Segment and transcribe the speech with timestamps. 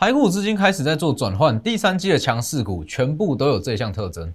[0.00, 4.32] 台股资金开始在做转换，第三季的强势股全部都有这项特征。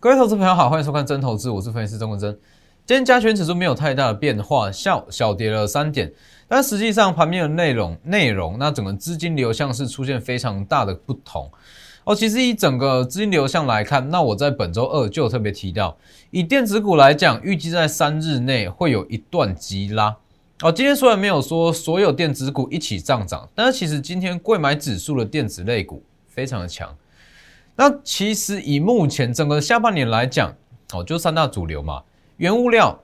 [0.00, 2.36] 各位投资朋友好，欢迎收看真投资，我是分析师钟文珍。
[2.90, 6.12] 今天加权指数没有太大的变化，小小跌了三点，
[6.48, 11.48] 但实际上盘面的内容内容，那整个资金流向是出现非常大的不同
[12.02, 12.12] 哦。
[12.12, 15.96] 其实以整个资金流向来看，那我在本周二就特别提到，
[16.32, 20.16] 以电子股来讲，预计在三日内会有一段急拉
[20.62, 20.72] 哦。
[20.72, 26.92] 今天虽然没有说所有电子股一起上涨，但是其实今天贵买指数的电子类股非常的强。
[27.76, 30.52] 那其实以目前整个下半年来讲，
[30.92, 32.02] 哦，就三大主流嘛，
[32.40, 32.98] 原物料、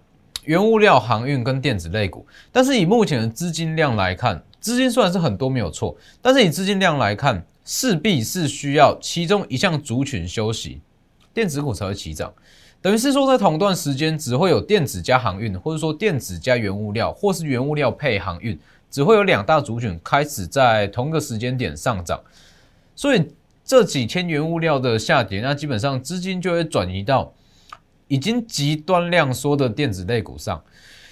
[0.46, 2.26] 原物料、航运跟电子类股。
[2.50, 10.80] 但是以目前的资金量来看，资金虽然是很多没有错，但是以资金量来看，势必是需要其中一项族群休息，
[11.34, 12.32] 电子股才会起涨。
[12.80, 18.58] 等于是说，在同段时间只会有电子加航运，或者说电子加原物料，或是原物料配航运，
[18.90, 22.18] 只会有两大族群开始在同个时间点上涨，
[22.94, 23.22] 所以。
[23.68, 27.32] 这几天原物料的下跌，那基本上资金就会转移到
[28.08, 30.62] 已经极端量缩的电子类股上。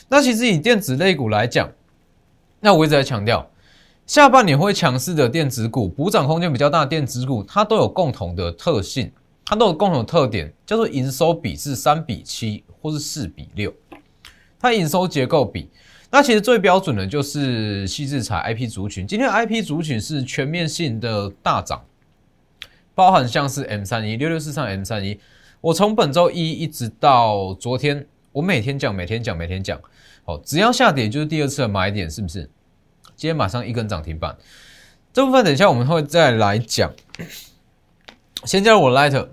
[0.08, 1.70] 那其实以电子类股来讲，
[2.60, 3.50] 那我一直在强调，
[4.06, 9.10] 下半年会强势的电子股，补涨空间比较大的电子股，它都有共同的特性，
[9.44, 13.72] 它都有共同的特点，叫做营收比是三比七或是四比六。
[14.60, 15.68] 它营收结构比，
[16.10, 21.82] 那其实最标准的就是细制材 IP 族群，今天 IP 族群是全面性的大涨。
[22.94, 25.18] 包含像是 M 三一六六四上 M 三一，
[25.64, 29.80] 我从本周一一直到昨天，我每天讲，每天讲，每天讲，
[30.22, 32.42] 好，只要下跌就是第二次的买点，是不是？
[33.16, 34.36] 今天马上一根涨停板，
[35.10, 36.92] 这部分等一下我们会再来讲。
[38.44, 39.28] 先加入我的 light，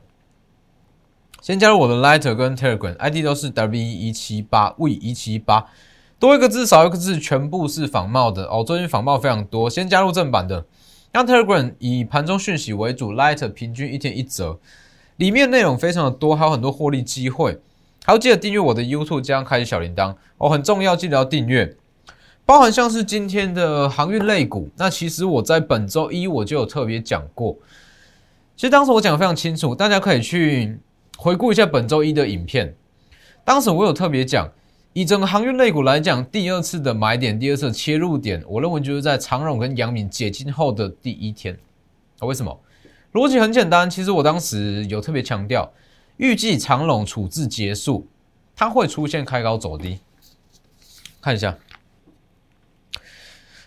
[1.41, 5.69] 先加入我的 Lighter 跟 Telegram，ID 都是 W 一七八 V 一七八，
[6.17, 8.63] 多一个字少一个字，全部是仿冒的哦。
[8.65, 10.65] 最近仿冒非常多，先加入正版的。
[11.11, 14.61] 让 Telegram 以盘中讯息为主，Light 平均一天一折，
[15.21, 17.55] 里面内容非常的多，还有很多获利机会。
[18.03, 21.77] 还要记得订阅我的 YouTube，加上开启小铃铛哦，很重要，记得要订阅。
[22.43, 27.55] 包含像是今天的航运类股，那其实我在本周一我就有特别讲过，
[28.55, 30.79] 其实当时我讲的非常清楚，大家可以去
[31.17, 32.75] 回顾一下本周一的影片，
[33.45, 34.51] 当时我有特别讲。
[34.93, 41.55] 以整个航运类股来讲，第二次的买点，第二次切入点，我认为就是在长荣跟阳明解禁后的第一天。
[42.21, 42.59] 为什么？
[43.13, 45.73] 逻辑很简单，其实我当时有特别强调，
[46.17, 48.07] 预计长荣处置结束，
[48.55, 49.99] 它会出现开高走低。
[51.21, 51.57] 看一下，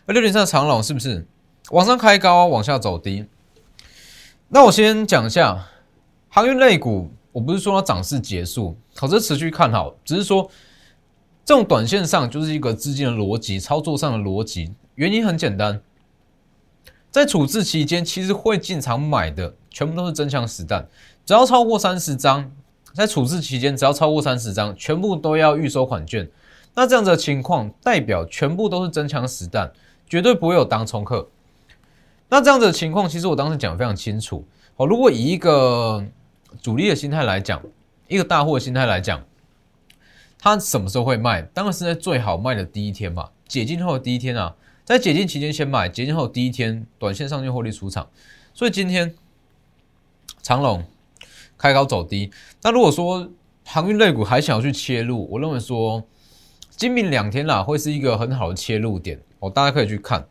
[0.06, 1.26] 六零三的长龙是不是
[1.70, 3.26] 往上开高，往下走低？
[4.48, 5.68] 那我先讲一下
[6.28, 10.50] 航运类股，我不是说它涨势结束，可是持续看好，只是说。
[11.46, 14.72] 这种短线上就是一个资金的逻辑，操作上的逻辑。
[14.94, 15.78] 原因很简单，
[17.14, 20.84] 在处置期间，其实会进场买的全部都是真枪实弹，
[21.24, 22.50] 只要超过三十张，
[22.92, 26.28] 在处置期间只要超过三十张，全部都要预收款券。
[26.74, 29.72] 那这样子的情况，代表全部都是真枪实弹，
[30.08, 31.28] 绝对不会有当冲客。
[32.28, 34.44] 那这样子的情况，其实我当时讲的非常清楚。
[34.74, 36.04] 好，如果以一个
[36.60, 37.62] 主力的心态来讲，
[38.08, 39.22] 一个大户的心态来讲。
[40.40, 41.42] 它什么时候会卖？
[41.54, 44.52] 当然是在最好卖的第一天嘛，解禁后的第一天啊，
[44.84, 48.08] 在解禁期间先买，解禁后第一天短线上去获利出场。
[48.52, 49.14] 所以今天
[50.42, 50.84] 长龙
[51.56, 52.30] 开高走低。
[52.62, 53.30] 那如果说
[53.64, 56.04] 航运类股还想要去切入，我认为说
[56.70, 60.26] 今明两天啦会是一个很好的切入点哦，大家可以去看。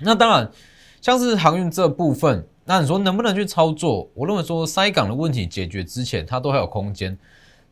[0.00, 0.50] 那当然
[1.02, 4.08] 像是航运这部分，那你说能不能去操作？
[4.14, 7.18] 我认为说塞港的问题解决之前，它都还有空间。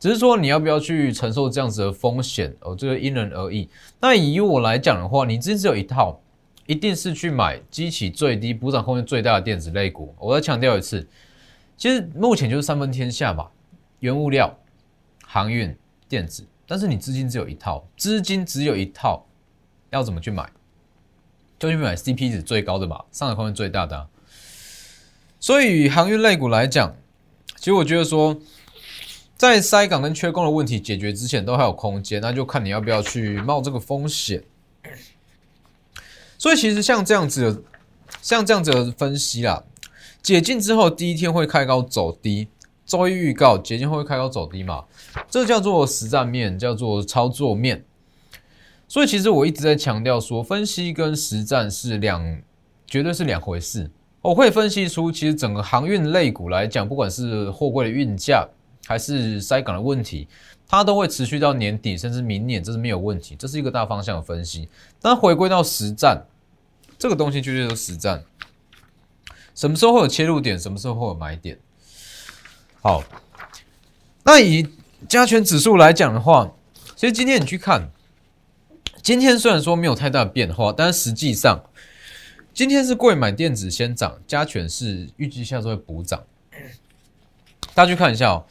[0.04, 3.66] 只是说你要不要去承受这样子的风险哦，这个因人而异。
[4.02, 6.20] 那以我来讲的话，你资金只有一套，
[6.66, 10.14] 一定是去买激起最低、补涨空间最大的电子类股。
[10.18, 11.08] 我再强调一次，
[11.78, 13.48] 其实目前就是三分天下嘛，
[14.00, 14.54] 原物料、
[15.24, 15.74] 航运、
[16.06, 16.46] 电子。
[16.66, 19.24] 但是你资金只有一套，资金只有一套，
[19.88, 20.46] 要怎么去买？
[21.58, 24.06] 就去买 CP 值最高的嘛，上涨空间最大的。
[25.40, 26.94] 所以航运类股来讲，
[27.56, 28.38] 其实我觉得说。
[29.36, 34.42] 在塞港跟缺工的问题解决之前，都还有空间，那就看你要不要去冒这个风险。
[36.38, 37.62] 所以其实像这样子的，
[38.22, 39.64] 像这样子的分析啦，
[40.22, 42.48] 解禁之后第一天会开高走低，
[42.86, 44.84] 周一预告解禁后会开高走低嘛，
[45.28, 47.84] 这叫做实战面，叫做操作面。
[48.86, 52.40] 所以其实我一直在强调说，分析跟实战是两，
[52.86, 53.90] 绝对是两回事。
[54.20, 58.46] 我可以分析出，其实整个航运类股来讲，不管是货柜的运价，
[58.86, 60.28] 还是塞港的问题，
[60.68, 63.34] 它都会持续到年底，甚至明年，这是没有问题。
[63.36, 64.68] 这是一个大方向的分析。
[65.00, 66.26] 但回归到实战，
[66.98, 68.22] 这个东西绝对是实战。
[69.54, 70.58] 什么时候会有切入点？
[70.58, 71.58] 什么时候会有买点？
[72.82, 73.02] 好，
[74.24, 74.68] 那以
[75.08, 76.52] 加权指数来讲的话，
[76.96, 77.90] 其实今天你去看，
[79.00, 81.62] 今天虽然说没有太大的变化，但是实际上，
[82.52, 86.22] 今天是贵买电子先涨，加权是预计下周会补涨。
[87.74, 88.46] 大家去看一下哦，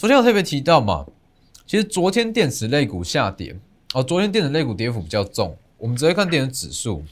[0.00, 1.04] 昨天我特别提到嘛，
[1.66, 3.54] 其实昨天电子类股下跌
[3.92, 7.04] 哦，昨天电子类股跌幅比较重，我们直接看电子指数。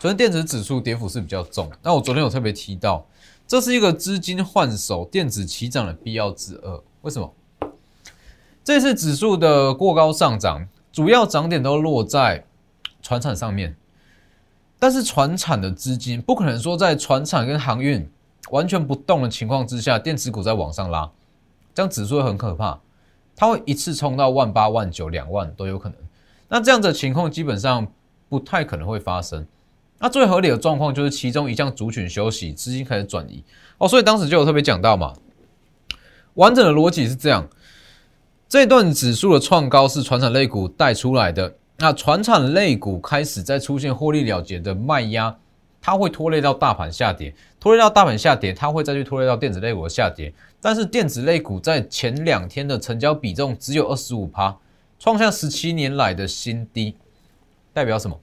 [0.00, 3.06] 昨天电子指数跌幅是比较重，那我昨天有特别提到，
[3.46, 6.82] 这是一个资金换手、电子起涨的必要之二。
[7.02, 7.32] 为什么？
[8.64, 12.44] 这次指数的过高上涨，主要涨点都落在
[13.00, 13.76] 船产上面，
[14.80, 18.10] 但是船产的资金不可能说在船产跟航运
[18.50, 21.10] 完全不动的情况之下，电子股在往上拉，
[21.74, 22.78] 这样指数会很可怕，
[23.34, 25.98] 它会一次冲到万八、万九、两万都有可能。
[26.48, 27.86] 那这样的情况基本上
[28.28, 29.46] 不太可能会发生。
[29.98, 33.42] 那最合理的状况就是其中一项族群休息，资金开始转移
[33.78, 35.14] 哦，所以当时就有特别讲到嘛，
[36.34, 37.48] 完整的逻辑是这样：
[38.48, 45.36] 这段指数的创高是传产类股带出来的，那传产类股开始在出现获利了结的卖压，
[45.86, 50.34] 它会拖累到大盘下跌，拖累到大盘下跌，它会再去拖累到电子类股的下跌。
[50.60, 54.56] 但是电子类股在前两天的成交比重只有二十五趴，
[54.98, 56.96] 创下十七年来的新低，
[57.72, 58.18] 代表什么？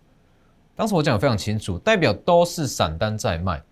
[0.76, 3.64] 当时我讲的非常清楚，代表都是散单在卖。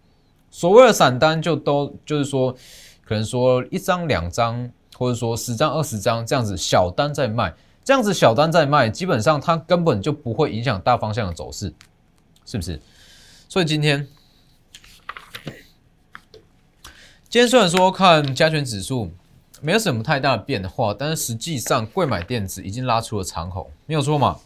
[0.49, 2.55] 所谓的散单，就都就是说，
[3.03, 7.53] 可能说一张、两张，或者说十张、二十张这样子小单在卖。
[7.83, 11.73] 这样子小单在卖，基本上它根本就不会影响大方向的走势，
[12.45, 12.79] 是不是？
[13.51, 14.07] 所以今天，
[17.27, 19.11] 今天虽然说看加权指数
[19.59, 24.39] 没有什么太大的变化，但是实际上贵买电子已经拉出了长虹，没有错嘛？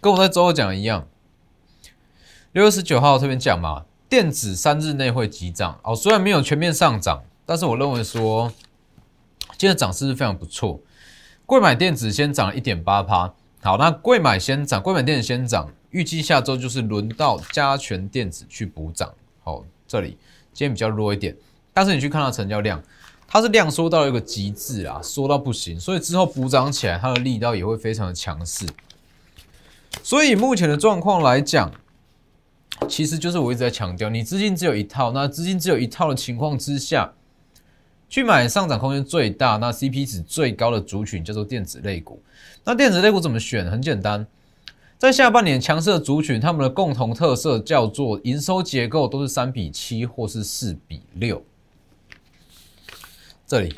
[0.00, 1.06] 跟我在周二讲的一样。
[2.50, 5.94] 六月十九号这边讲嘛，电子三日内会急涨哦。
[5.94, 8.52] 虽然没有全面上涨，但是我认为说
[9.56, 10.80] 今天涨势是非常不错。
[11.46, 13.32] 贵买电子先涨一点八趴，
[13.62, 19.14] 好，那贵买先涨，贵买电子先涨，预计下周就是轮到加权电子去补涨。
[19.44, 20.18] 好，这里
[20.52, 21.36] 今天比较弱一点，
[21.72, 22.82] 但是你去看它成交量，
[23.28, 28.66] 它是量缩到一个极致啊，缩到不行，所以之后补涨起来，它的力道也会非常的强势。
[30.02, 31.72] 所以目前的状况来讲。
[32.88, 37.14] 其实就是我一直在强调，你资金只有一套，那资金只有一套的情况之下，
[38.08, 42.20] 去买上涨空间最大、那 CP 值最高的族群叫做电子类股。
[42.64, 43.70] 那电子类股怎么选？
[43.70, 44.26] 很简单，
[45.04, 51.44] 在下半年强势的族群，他们的共同特色叫做营收结构都是三比七或是四比六。
[53.46, 53.76] 这里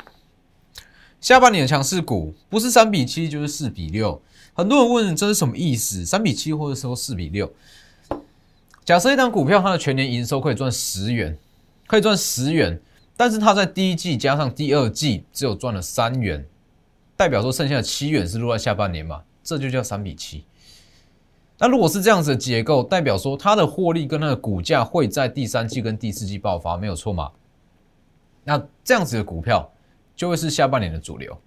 [1.19, 4.21] 下半年的强势股不是三比七就是四比六。
[4.53, 6.05] 很多人问这是什么意思？
[6.05, 7.51] 三比七或者说四比六？
[8.85, 11.37] 假设一张股票它的全年营收可以赚十元，
[11.87, 12.79] 可以赚十元，
[13.17, 16.45] 但是它在第一季加上第二季只有赚了三元，
[17.17, 19.23] 代表说剩下的七元是落在下半年嘛？
[19.43, 20.45] 这就叫三比七。
[21.59, 27.31] 那如果是这样子的结构，代表说它的获利跟它的股价会在第三季跟第四季爆发，没有错嘛？
[28.43, 29.73] 那这样子的股票
[30.15, 31.37] 就会是下半年的主流。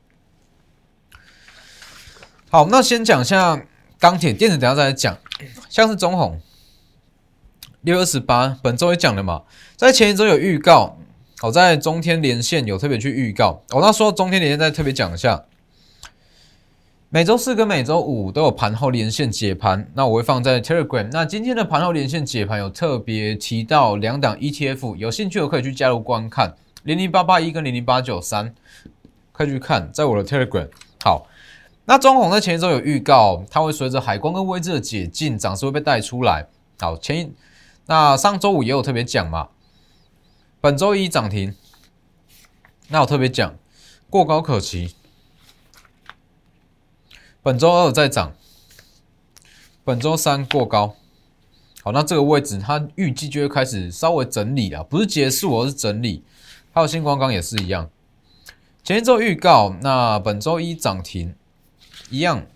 [2.50, 3.64] 好，那先讲一下
[3.99, 5.17] 钢铁电子，等下再来讲，
[5.69, 6.40] 像是中红。
[7.83, 9.45] 六月二十八，本周也讲了嘛，
[9.76, 10.99] 在前一周有预告，
[11.43, 13.62] 我在中天连线有特别去预告。
[13.71, 15.45] 我那说中天连线再特别讲一下，
[17.12, 21.09] 每周四跟每周五都有盘后连线解盘，那我会放在 Telegram。
[21.11, 28.55] 那今天的盘后连线解盘有特别提到两档 ETF，有兴趣的可以去加入观看，零零八八一跟零零八九三，
[29.33, 30.69] 可以去看，在我的 Telegram。
[31.02, 31.26] 好，
[31.85, 36.47] 那中红在前一周有预告，它会随着海光跟威智的解禁，涨势会被带出来。
[36.79, 37.33] 好，前一。
[37.87, 39.49] 那上周五也有特别讲嘛，
[40.61, 41.57] 本周一涨停，
[42.87, 43.57] 那我特别讲
[44.09, 44.95] 过高可期，
[47.43, 48.35] 本周二再涨，
[49.83, 50.95] 本周三过高，
[51.83, 56.23] 好，那这个位置它预计就会开始稍微整理了，不是结束，而是整理。
[56.73, 57.89] 还有星光钢也是一样，
[58.85, 61.35] 前一周预告，那本周一涨停，
[62.11, 62.47] 一样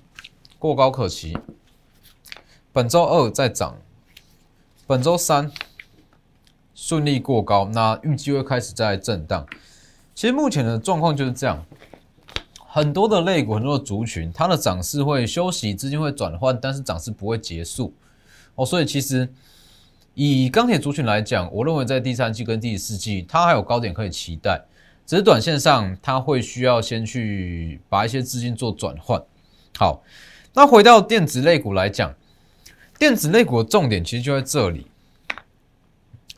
[0.59, 1.37] 过高可期，
[2.73, 3.79] 本周二再涨。
[4.87, 5.51] 本周三
[6.75, 9.47] 顺利过高，那预计会开始在震荡。
[10.15, 11.65] 其实目前的状况就是这样。
[12.75, 17.95] 很多的类股，很多的族群，它的涨势会休息，资金会转换，但是涨势不会结束
[18.57, 18.67] 哦。
[18.67, 19.33] 所以其实
[20.15, 24.61] 以钢铁族群来讲，我认为在第三季跟第四季，它还有高点可以期待，
[25.07, 29.23] 只是短线上它会需要先去把一些资金做转换。
[29.79, 30.03] 好，
[30.53, 32.13] 那回到电子类股来讲，
[32.99, 34.89] 电子类股的重点其实就在这里，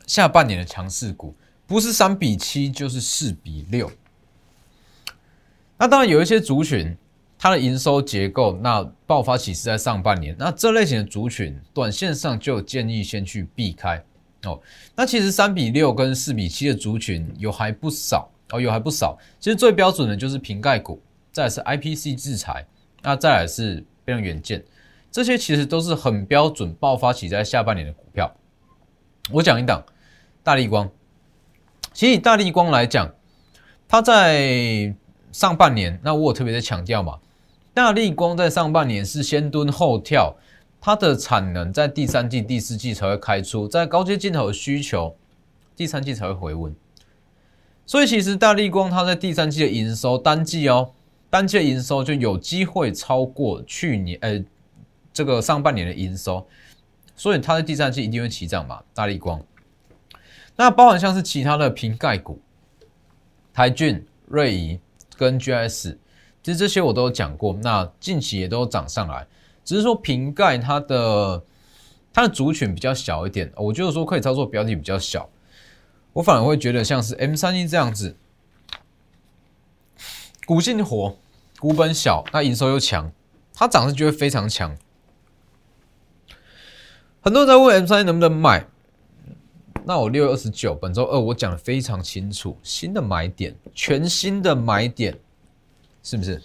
[0.05, 1.33] 下半年的强势股
[1.65, 3.89] 不是三比七就是四比六。
[5.77, 6.95] 那当然有一些族群，
[7.37, 14.03] 它的营收结构那爆发期是在上半年，那这类型的族群，短线上就建议先去避开
[14.43, 14.59] 哦。
[14.95, 19.17] 那其实三比六跟四比七的族群有还不少哦，有还不少。
[19.39, 20.99] 其实最标准的就是瓶盖股，
[21.31, 22.65] 再来是 IPC 制裁，
[23.03, 24.63] 那再来是非常远见，
[25.11, 28.35] 这些其实都是很标准爆发期在下半年的股票。
[29.31, 29.83] 我讲一档
[30.41, 30.89] 大力光，
[31.93, 33.13] 其实以大力光来讲，
[33.87, 34.95] 它在
[35.37, 37.19] 上半年，那我有特别的强调嘛，
[37.71, 40.35] 大力光在上半年是先蹲后跳，
[40.81, 45.15] 它的产能在第三季、第四季才会开出，在高阶镜头的需求，
[45.75, 46.75] 第三季才会回温。
[47.85, 50.91] 所以其实大力光它在第三季的营收单季哦，
[51.29, 54.43] 单季的营收就有机会超过去年呃
[55.13, 56.47] 这个上半年的营收，
[57.15, 58.81] 所以它在第三季一定会起涨嘛。
[58.91, 59.39] 大力光，
[60.55, 62.41] 那包含像是其他的瓶盖股，
[63.53, 64.79] 台骏、瑞仪。
[65.17, 65.97] 跟 GS，
[66.43, 69.27] 其实这些我都有讲过，那近期也都涨上来，
[69.65, 71.43] 只是说瓶盖它的
[72.13, 75.29] 它的族群比较小一点，我觉得说可以操作标的比较小，
[76.13, 78.15] 我反而会觉得像是 M 三一这样子，
[80.45, 81.17] 股性活，
[81.59, 83.11] 股本小，那营收又强，
[83.53, 84.77] 它涨势就会非常强。
[87.19, 88.67] 很多人在问 M 三一能不能买？
[89.87, 95.17] 那我六月二十九，本周二我讲的非常清楚，新的买点，全新的买点，
[96.03, 96.41] 是不是？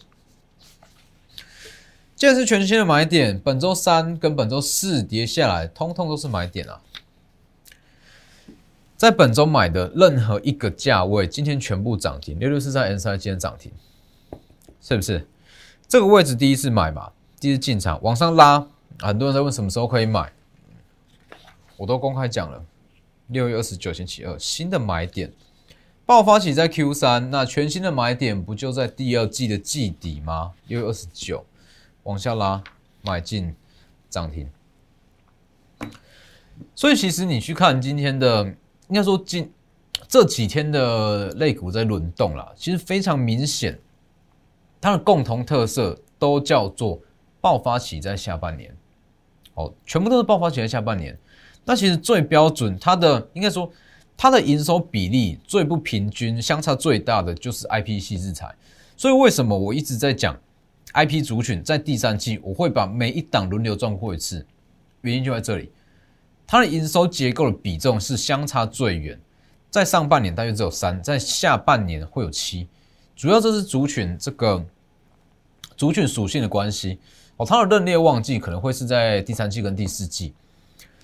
[2.15, 6.81] 既然是全新的买点，本周三跟本周四跌下来，通通都是买点啊。
[8.97, 13.73] 在本周买的任何一个价位，今天全部涨停，六六四三 N 三今天涨停，
[14.81, 15.27] 是不是？
[15.89, 18.65] 这个位置第一次买嘛，第一次进场往上拉，
[19.01, 20.33] 很多人在问什么时候可以买，
[21.77, 22.65] 我都公开讲了。
[23.29, 25.33] 六月二十九星期二，新的买点
[26.05, 30.53] 爆发起在 Q 三，那全新的买点不就在第二季的季底吗？
[30.67, 31.45] 六月二十九
[32.03, 32.63] 往下拉，
[33.03, 33.55] 买进
[34.11, 34.51] 涨停。
[36.75, 38.45] 所以其实你去看今天的，
[38.89, 39.51] 应该说今
[40.07, 43.79] 这几天的类股在轮动了，其实非常明显，
[44.81, 47.01] 它的共同特色都叫做
[47.41, 48.77] 爆发起在下半年，
[49.55, 51.19] 哦，全部都是爆发起在下半年。
[51.65, 53.71] 那其实最标准，它的应该说
[54.17, 58.55] 它的营收比例最不平均，相差最大的就是 I P 系制裁。
[58.97, 60.37] 所以为什么我一直在讲
[60.93, 64.45] I P 族群在第三季我会把每一档轮流转过一次，
[65.03, 65.71] 原因就在这里，
[66.47, 69.19] 它的营收结构的比重是相差最远，
[69.71, 72.69] 在上半年大约只有三，在下半年会有七，
[73.15, 74.65] 主要这是族群这个
[75.77, 76.99] 族群属性的关系
[77.37, 80.35] 哦，它的认列旺季可能会是在第三季跟第四季。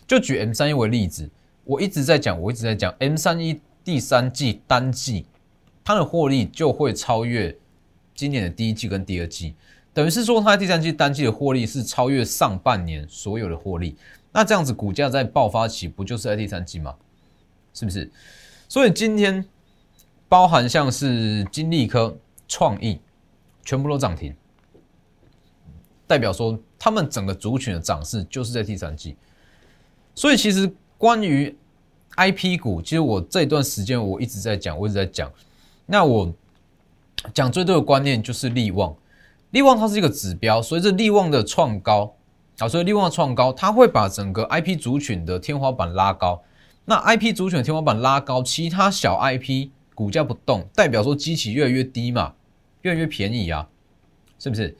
[0.08, 1.30] 就举 M 三一为例子，
[1.64, 5.26] 我一直在讲，我一直在讲 M 三一第三季单季，
[5.84, 7.54] 它的获利就会超越
[8.14, 9.54] 今年的第一季跟第二季，
[9.92, 13.96] 等于是说它第三季单季的获利是超越上半年所有的获利。
[14.32, 16.94] 那这样子股价在爆发期不就是在第三季吗？
[17.74, 18.10] 是不是？
[18.66, 19.44] 所以今天
[20.26, 22.98] 包含像是金利科、创意，
[23.62, 24.34] 全部都涨停，
[26.06, 29.14] 代表说他们整个族群的涨势就是在第三季。
[30.18, 31.56] 所以其实关于
[32.16, 35.30] I P 股，其实我这段时间我一直在讲，我一直在讲。
[35.86, 36.34] 那我
[37.32, 38.92] 讲最多的观念就是利旺，
[39.52, 42.16] 利旺它是一个指标，随着利旺的创高
[42.58, 46.42] 啊，所以利旺的创高，它会把整个 I P 族群的天花板拉高。
[46.86, 52.34] 那 I P 族群的天花板拉高，其他小 I P 股价不动，代表说基期越来越低嘛，
[52.82, 53.68] 越来越便宜啊，
[54.36, 54.76] 是不是？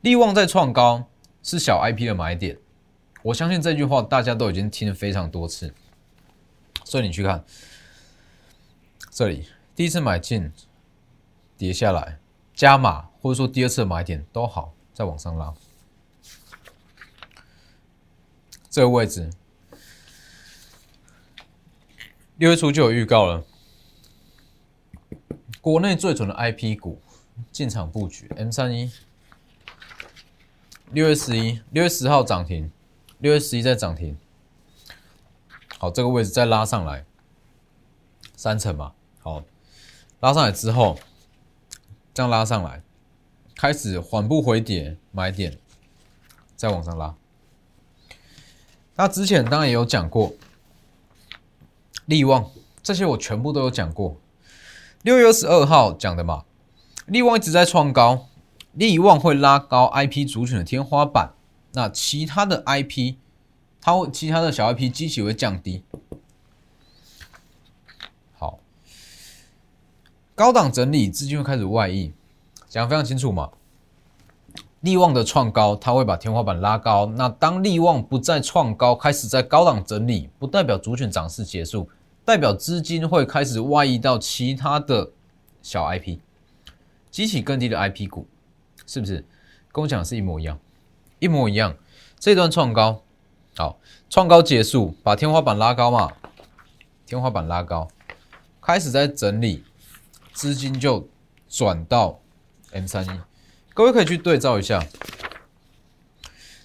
[0.00, 1.04] 利旺在创高，
[1.44, 2.58] 是小 I P 的买点。
[3.22, 5.74] 我相信这句话大家都已经听了非常多次，
[6.84, 7.44] 所以你去看
[9.10, 10.50] 这里，第一次买进
[11.58, 12.18] 跌下来
[12.54, 15.52] 加码，或者说第二次买点都好，再往上拉，
[18.70, 19.28] 这个位置
[22.38, 23.44] 六月初就有预告了，
[25.60, 27.02] 国内最准的 IP 股
[27.52, 28.90] 进场布局 M 三一，
[30.90, 32.72] 六月十一，六月十号涨停。
[33.20, 34.16] 六月十一再涨停，
[35.78, 37.04] 好，这个位置再拉上来
[38.34, 39.42] 三层嘛，好，
[40.20, 40.98] 拉上来之后，
[42.14, 42.82] 这样拉上来，
[43.54, 45.58] 开始缓步回跌，买点
[46.56, 47.14] 再往上拉。
[48.96, 50.32] 那之前当然也有讲过，
[52.06, 52.50] 利旺
[52.82, 54.18] 这些我全部都有讲过。
[55.02, 56.46] 六月二十二号讲的嘛，
[57.04, 58.28] 利旺一直在创高，
[58.72, 61.34] 利旺会拉高 IP 族群的天花板，
[61.72, 63.16] 那其他的 IP，
[63.80, 65.84] 它会其他的小 IP 机器会降低。
[68.38, 68.58] 好，
[70.34, 72.12] 高档整理资金会开始外溢，
[72.68, 73.50] 讲非常清楚嘛。
[74.80, 77.04] 利旺的创高，它会把天花板拉高。
[77.06, 81.88] 那当利旺不再创高，开始在高档整理，不代表主权涨势结束，
[82.24, 85.12] 代表资金会开始外溢到其他的
[85.60, 86.18] 小 IP，
[87.10, 88.26] 激起更低的 IP 股，
[88.86, 89.22] 是不是？
[89.70, 90.58] 跟我讲是一模一样，
[91.20, 91.76] 一模一样。
[92.18, 93.02] 这段创高，
[93.56, 93.78] 好，
[94.10, 96.10] 创高结束，把天花板拉高嘛，
[97.06, 97.88] 天花板拉高，
[98.60, 99.64] 开始在整理，
[100.34, 101.08] 资金就
[101.48, 102.20] 转到
[102.72, 103.20] M 三一。
[103.72, 104.84] 各位可以去对照一下，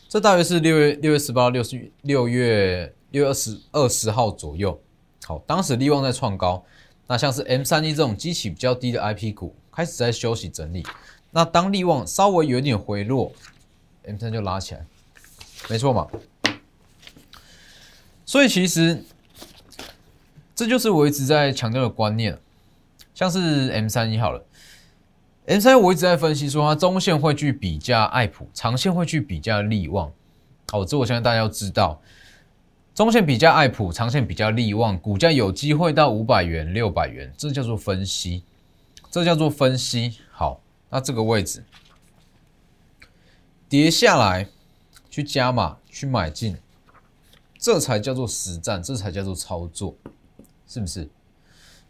[0.10, 4.78] 这大约是六月六月十八、六十六月六月二十二十号左右。
[5.24, 6.66] 好，当时利旺在创高，
[7.08, 10.86] 那像是 M 三一这种基期比较低的 IP 股开始在休息整理。
[11.32, 13.32] 那当利旺稍微有点回落
[14.08, 14.86] ，M 三就拉起来，
[15.70, 16.08] 没错嘛。
[18.26, 19.04] 所以其实
[20.56, 22.38] 这就是我一直在强调的观念，
[23.14, 24.44] 像是 M 三一好了。
[25.46, 30.12] M 三我一直在分析说，它中线会去比较爱普，长线会去比较利旺。
[30.72, 32.02] 好，这我相信大家要知道，
[32.96, 38.44] 中线比较爱普，长线比较利旺，股价有机会到五百元、六百元，这叫做分析，
[39.12, 40.18] 这叫做分析。
[40.32, 40.60] 好，
[40.90, 41.64] 那这个位置
[43.68, 44.48] 跌下来
[45.10, 46.56] 去加码去买进，
[47.58, 49.96] 这才叫做实战，这才叫做操作，
[50.68, 51.10] 是不是？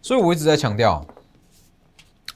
[0.01, 1.05] 所以我一直在强调。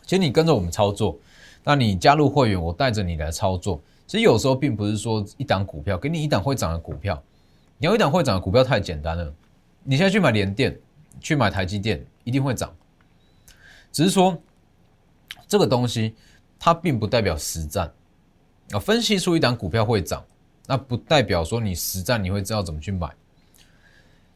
[0.03, 1.19] 其实你跟着我们操作，
[1.63, 3.79] 那你加入会员，我带着你来操作。
[4.07, 7.21] 其实有时候并不是说一档股票给你一档会涨的股票，
[7.77, 9.31] 你要一档会涨的股票太简单了。
[9.83, 10.75] 你现在去买联电，
[11.21, 12.75] 去买台积电，一定会涨。
[13.91, 14.35] 只是说
[15.47, 16.15] 这个东西
[16.57, 17.93] 它并不代表实战
[18.71, 18.79] 啊。
[18.79, 20.23] 分析出一档股票会涨，
[20.67, 23.09] 那不代表说你实战你会知道怎么去买。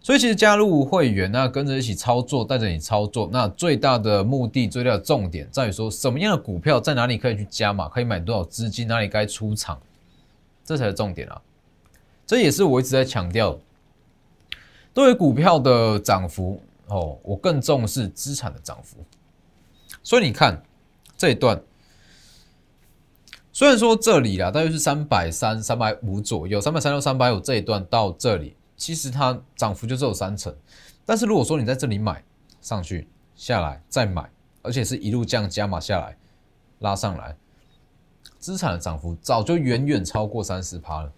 [0.01, 9.81] 所以其实加入会员，那跟着一起操作，带着你操作，那最大的目的、最大的重点在于说，什么样的股票在哪里可以去加码，可以买多少资金，哪里该出场，
[10.65, 11.41] 这才是重点啊！
[12.27, 13.57] 这也是我一直在强调，
[14.93, 18.97] 对于股票的涨幅哦，我更重视资产的涨幅。
[20.03, 20.61] 所以你看
[21.15, 21.57] 这一段，
[23.53, 28.55] 虽然说这里啊，大约是三百三、三百五左右，三百三到三百五这一段到这里。
[28.75, 30.53] 其实它涨幅就只有三成，
[31.05, 32.21] 但是如果说你在这里买
[32.59, 34.27] 上去下来再买，
[34.63, 36.17] 而且是一路降加码下来
[36.79, 37.37] 拉上来，
[38.39, 41.11] 资产的涨幅早就远远超过三十趴了，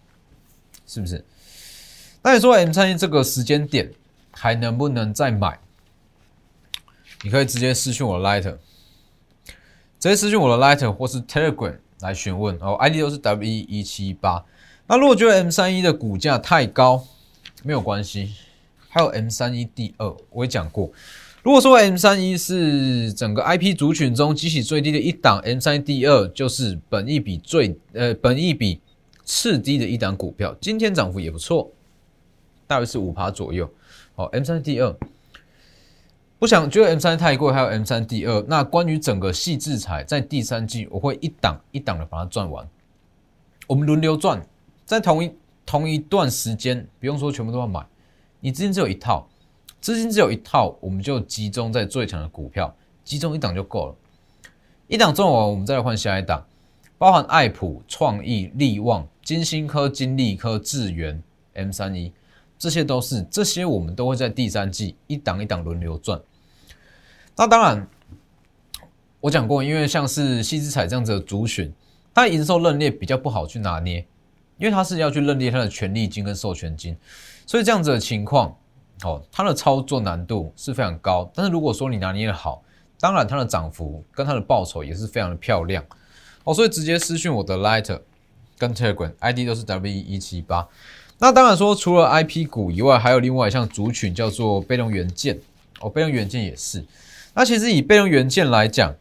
[0.85, 1.23] 是不是？
[2.21, 3.89] 那你说 M 三一这个时间点
[4.31, 5.57] 还能不能再买？
[7.23, 14.43] 你可以直接私信我的 Light，直接私信我的 Light 或是 Telegram 来询问哦，ID 都是 W 一七八。
[14.87, 17.03] 那如果觉得 M 三一的股价太高，
[17.63, 18.33] 没有关系，
[18.89, 20.91] 还有 M 三一 D 二，我也讲过。
[21.41, 28.79] 如果说 M 三一是整个 IP 族群中激起最低的一档，M 三 D 二就是本一比最呃本一比
[29.23, 31.71] 次低的一档股票，今天涨幅也不错，
[32.67, 33.69] 大约是五趴左右。
[34.15, 34.95] 好，M 三 D 二
[36.39, 38.43] 不想觉得 M 三太贵，还有 M 三 D 二。
[38.47, 42.67] 那关于整个细制裁，在第三季我会一档一档的把它赚完，
[43.67, 44.45] 我们轮流赚，
[44.85, 45.31] 在同一。
[45.67, 47.83] 同一段时间，不用说全部都要买，
[48.39, 49.27] 你资金只有一套，
[49.81, 52.71] 资金只有一套，我们就集中在最强的股票，
[53.03, 53.95] 集中一档就够了。
[54.87, 56.45] 一档赚完，我们再来换下一档，
[56.99, 61.19] 包含爱普、创意、利旺、金星科、金利科、智源、
[61.53, 62.13] M 三一，
[62.65, 66.19] 这些都是这些，我们都会在第三季一档一档轮流赚。
[67.35, 67.87] 那当然，
[69.21, 71.71] 我讲过，因为像是西之彩这样子的主选，
[72.11, 74.03] 它营收认列比较不好去拿捏。
[74.57, 76.97] 因为它是要去认列它的权利金跟授权金，
[77.45, 78.57] 所以这样子的情况，
[79.03, 81.29] 哦，它的操作难度是非常高。
[81.35, 82.63] 但是如果说你拿捏的好，
[82.99, 85.85] 当然它的涨幅跟它的报酬也是非常的漂亮。
[86.45, 87.99] 哦，所以直接私讯我的 Light
[88.57, 90.67] 跟 Telegram ID 都是 W 一七八。
[91.17, 95.39] 那当然说，除了 IP 股以外，还有另外一项族群叫做被动元件。
[95.79, 96.85] 哦，被动元件也是。
[97.33, 98.93] 那其实以被动元件来讲，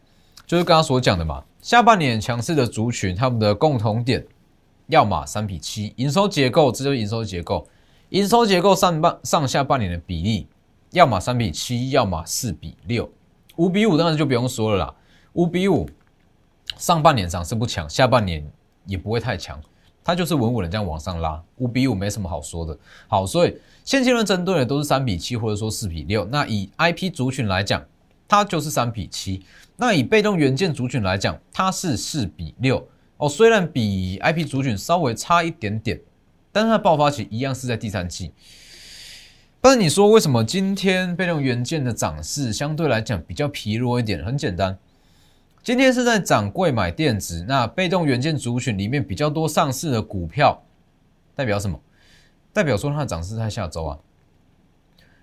[0.45, 4.25] 就是刚刚所讲的嘛，下半年强势的族群，他们的共同点。
[4.87, 7.67] 要么三比七，营收结构，这就是营收结构。
[8.09, 10.47] 营收结构上半上下半年的比例，
[10.91, 13.09] 要么三比七，要么四比六。
[13.55, 14.93] 五比五当然就不用说了啦。
[15.33, 15.89] 五比五，
[16.77, 18.45] 上半年涨势不强，下半年
[18.85, 19.59] 也不会太强，
[20.05, 22.77] 它就是稳稳的这样往上拉，五比五没什么好说的。
[23.07, 26.23] 好，所以现阶段针对的都是三比七或者说四比六。
[26.25, 27.83] 那以 IP 族群来讲，
[28.27, 29.43] 它就是三比七。
[29.77, 32.87] 那以被动元件族群来讲，它是四比六。
[33.17, 35.99] 哦，虽然比 IP 族群稍微差一点点，
[36.51, 38.31] 但是它爆发期一样是在第三季。
[39.59, 44.23] 但是你说为什么今天被动元件的涨势相对来讲比较疲弱一点？
[44.23, 44.77] 很简单，
[45.65, 50.61] 今天是在涨贵买电子，那被动元件族群里面比较多上市的股票，
[51.33, 51.81] 代表什么？
[52.53, 53.97] 代表说它的涨势在下周啊。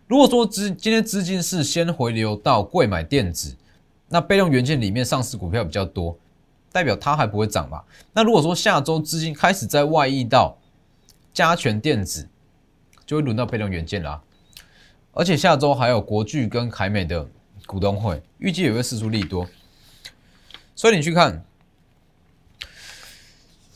[0.09, 3.55] 如果说资今天资金是先回流到贵买电子，
[4.09, 6.19] 那被动元件里面上市股票比较多，
[6.73, 7.85] 代表它还不会涨吧？
[8.13, 10.59] 那如果说下周资金开始在外溢到
[11.33, 12.29] 加权电子，
[13.07, 14.21] 就会轮到被动元件了。
[15.13, 17.25] 而且下周还有国巨跟凯美的
[17.65, 19.47] 股东会，预计也会释出利多，
[20.75, 21.45] 所以你去看，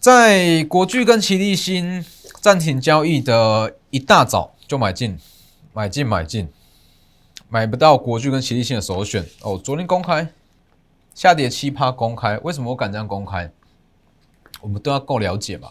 [0.01, 2.05] 在国巨跟奇力新
[2.41, 5.19] 暂停交易的一大早就买进，
[5.73, 6.49] 买进买进，
[7.49, 9.61] 买不到国巨跟奇力新的首选哦。
[9.63, 10.33] 昨天公开
[11.15, 13.53] 下跌七趴公开，为什么我敢这样公开？
[14.63, 15.71] 我们都要够了解嘛。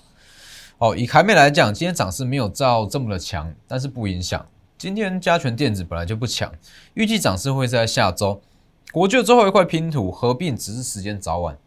[0.77, 4.45] 哦，以凯美来讲，今天涨势没有照这么的强，但是不影响。
[4.77, 6.53] 今天加权电子本来就不强，
[6.93, 8.41] 预计涨势会在下周。
[8.95, 11.57] 国巨最后一块拼图合并只是时间早晚，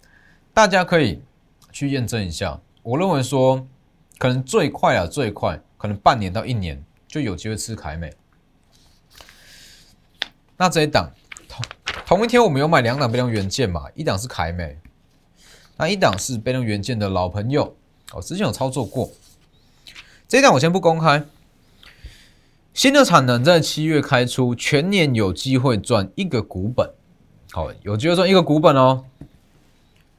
[0.55, 1.21] 大家可以
[1.71, 2.59] 去验证一下。
[2.83, 3.69] 我认为说，
[4.17, 8.15] 可能最快啊，最快可能半年到一年就有机会吃凯美。
[10.57, 11.13] 那这一档
[11.47, 11.63] 同
[12.07, 14.79] 同一天我们有买两档被动元件嘛，一档是凯美，
[15.77, 17.77] 那一档是被动元件的老朋友，
[18.15, 19.11] 我，之前有操作过。
[20.27, 21.23] 这一档我先不公开。
[22.73, 26.91] 新的产能在七月开出，全年有机会赚一个股本，
[27.51, 29.05] 好，有机会赚一个股本哦。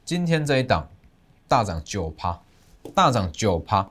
[0.04, 0.88] 今天这一档
[1.46, 2.40] 大涨九趴，
[2.92, 3.88] 大涨九趴，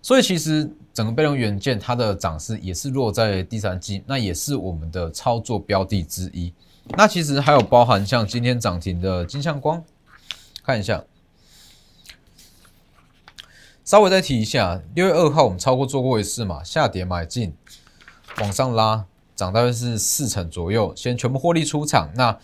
[0.00, 6.52] 所以其实整个被动元件它的涨势也是落在第三季，那也是我们的操作标的之一。
[6.96, 9.84] 那其实还有包含像今天涨停的金相光，
[10.62, 11.04] 看一下。
[13.84, 17.54] 稍微再提一下，六月二号我们超过做过一次嘛，下跌买进，
[18.40, 19.04] 往上拉，
[19.38, 22.10] 涨大约是四成左右，先全部获利出场。
[22.16, 22.36] 那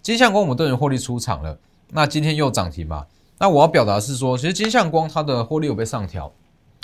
[0.00, 1.58] 金相光我们都已经获利出场了，
[1.90, 3.04] 那今天又涨停嘛？
[3.38, 6.32] 那我要表达是说，其实金相光它的获利有被上调，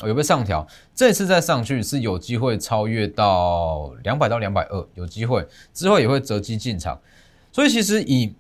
[0.05, 7.00] 有被上调，这次再上去是有机会超越到两百到两百二，有机会之后也会择机进场。
[7.50, 8.35] 所以其实以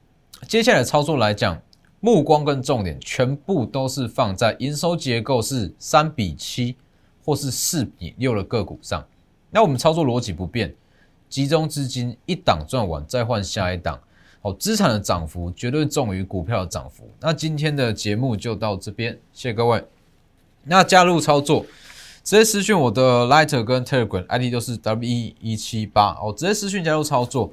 [0.46, 1.58] 接下来操作来讲，
[2.00, 6.76] 目光跟重点全部都是放在营收结构是三比七
[7.24, 9.02] 或是四比六的个股上。
[9.50, 10.72] 那我们操作逻辑不变，
[11.30, 13.98] 集中资金一档赚完再换下一档。
[14.42, 17.08] 好，资产的涨幅绝对重于股票的涨幅。
[17.20, 19.84] 那今天的节目就到这边，谢谢各位。
[20.64, 21.64] 那加入操作，
[22.24, 27.52] 直接私讯我的 Lighter 跟 Telegram ID 就是 W E 一七八哦，直接私讯加入操作，